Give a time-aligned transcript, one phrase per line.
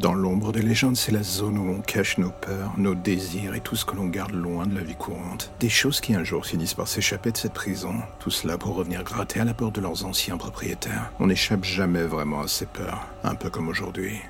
[0.00, 3.60] Dans l'ombre des légendes, c'est la zone où on cache nos peurs, nos désirs et
[3.60, 5.50] tout ce que l'on garde loin de la vie courante.
[5.58, 7.94] Des choses qui un jour finissent par s'échapper de cette prison.
[8.20, 11.10] Tout cela pour revenir gratter à la porte de leurs anciens propriétaires.
[11.18, 14.20] On n'échappe jamais vraiment à ces peurs, un peu comme aujourd'hui.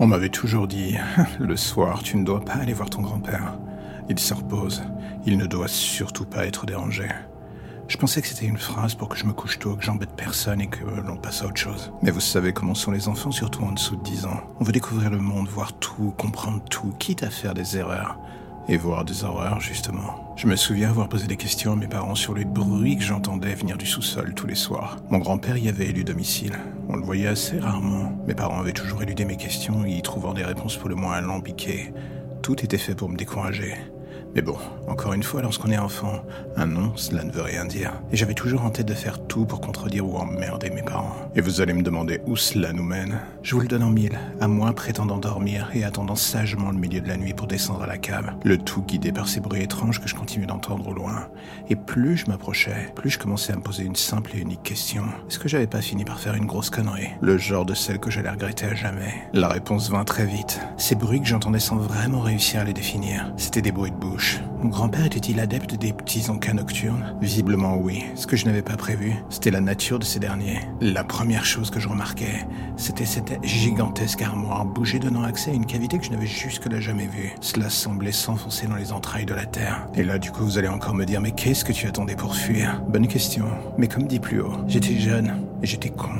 [0.00, 0.96] On m'avait toujours dit,
[1.38, 3.56] le soir, tu ne dois pas aller voir ton grand-père.
[4.08, 4.82] Il se repose.
[5.26, 7.08] Il ne doit surtout pas être dérangé.
[7.88, 10.60] Je pensais que c'était une phrase pour que je me couche tôt, que j'embête personne
[10.60, 11.92] et que l'on passe à autre chose.
[12.02, 14.40] Mais vous savez comment sont les enfants, surtout en dessous de 10 ans.
[14.60, 18.18] On veut découvrir le monde, voir tout, comprendre tout, quitte à faire des erreurs.
[18.68, 20.34] Et voir des horreurs, justement.
[20.36, 23.54] Je me souviens avoir posé des questions à mes parents sur les bruits que j'entendais
[23.54, 24.96] venir du sous-sol tous les soirs.
[25.10, 26.56] Mon grand-père y avait élu domicile.
[26.88, 28.12] On le voyait assez rarement.
[28.26, 31.92] Mes parents avaient toujours éludé mes questions, y trouvant des réponses pour le moins alambiquées.
[32.40, 33.74] Tout était fait pour me décourager.
[34.34, 34.56] Mais bon,
[34.88, 36.22] encore une fois, lorsqu'on est enfant,
[36.56, 37.92] un nom, cela ne veut rien dire.
[38.12, 41.14] Et j'avais toujours en tête de faire tout pour contredire ou emmerder mes parents.
[41.34, 43.20] Et vous allez me demander où cela nous mène?
[43.42, 47.02] Je vous le donne en mille, à moi prétendant dormir et attendant sagement le milieu
[47.02, 48.32] de la nuit pour descendre à la cave.
[48.42, 51.28] Le tout guidé par ces bruits étranges que je continuais d'entendre au loin.
[51.68, 55.04] Et plus je m'approchais, plus je commençais à me poser une simple et unique question.
[55.28, 57.10] Est-ce que j'avais pas fini par faire une grosse connerie?
[57.20, 59.12] Le genre de celle que j'allais regretter à jamais.
[59.34, 60.58] La réponse vint très vite.
[60.78, 64.21] Ces bruits que j'entendais sans vraiment réussir à les définir, c'était des bruits de bouche
[64.62, 67.16] mon grand-père était-il adepte des petits encas nocturnes?
[67.20, 68.04] Visiblement oui.
[68.14, 70.60] Ce que je n'avais pas prévu, c'était la nature de ces derniers.
[70.80, 75.66] La première chose que je remarquais, c'était cette gigantesque armoire bouger donnant accès à une
[75.66, 77.32] cavité que je n'avais jusque-là jamais vue.
[77.40, 79.88] Cela semblait s'enfoncer dans les entrailles de la terre.
[79.96, 82.36] Et là, du coup, vous allez encore me dire, mais qu'est-ce que tu attendais pour
[82.36, 82.80] fuir?
[82.88, 83.46] Bonne question.
[83.78, 86.10] Mais comme dit plus haut, j'étais jeune et j'étais con.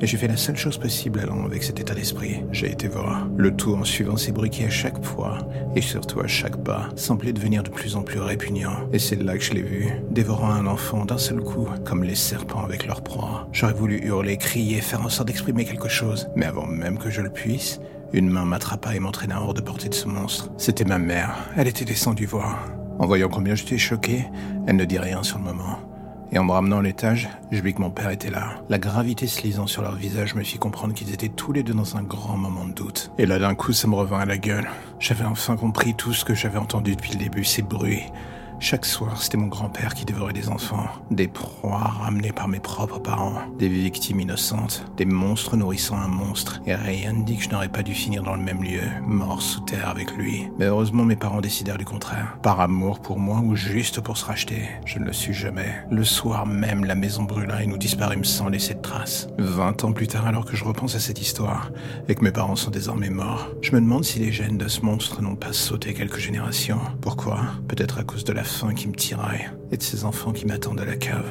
[0.00, 2.44] Et j'ai fait la seule chose possible allant avec cet état d'esprit.
[2.52, 3.26] J'ai été voir.
[3.36, 5.38] Le tout en suivant ces bruits qui à chaque fois,
[5.74, 8.88] et surtout à chaque pas, semblaient devenir de plus en plus répugnants.
[8.92, 12.14] Et c'est là que je l'ai vu, dévorant un enfant d'un seul coup, comme les
[12.14, 13.48] serpents avec leur proie.
[13.52, 16.28] J'aurais voulu hurler, crier, faire en sorte d'exprimer quelque chose.
[16.36, 17.80] Mais avant même que je le puisse,
[18.12, 20.50] une main m'attrapa et m'entraîna hors de portée de ce monstre.
[20.56, 21.34] C'était ma mère.
[21.56, 22.68] Elle était descendue voir.
[22.98, 24.24] En voyant combien j'étais choqué,
[24.66, 25.78] elle ne dit rien sur le moment.
[26.30, 28.50] Et en me ramenant à l'étage, je vis que mon père était là.
[28.68, 31.72] La gravité se lisant sur leur visage me fit comprendre qu'ils étaient tous les deux
[31.72, 33.10] dans un grand moment de doute.
[33.16, 34.68] Et là d'un coup, ça me revint à la gueule.
[35.00, 38.02] J'avais enfin compris tout ce que j'avais entendu depuis le début, ces bruits,
[38.60, 42.98] chaque soir, c'était mon grand-père qui dévorait des enfants, des proies ramenées par mes propres
[42.98, 47.50] parents, des victimes innocentes, des monstres nourrissant un monstre, et rien ne dit que je
[47.50, 50.48] n'aurais pas dû finir dans le même lieu, mort sous terre avec lui.
[50.58, 52.36] Mais heureusement, mes parents décidèrent du contraire.
[52.42, 55.72] Par amour pour moi ou juste pour se racheter, je ne le suis jamais.
[55.90, 59.28] Le soir même, la maison brûla et nous disparûmes sans laisser de traces.
[59.38, 61.70] Vingt ans plus tard, alors que je repense à cette histoire,
[62.08, 64.80] et que mes parents sont désormais morts, je me demande si les gènes de ce
[64.80, 66.80] monstre n'ont pas sauté quelques générations.
[67.00, 67.38] Pourquoi?
[67.68, 70.80] Peut-être à cause de la faim qui me tiraille et de ces enfants qui m'attendent
[70.80, 71.30] à la cave.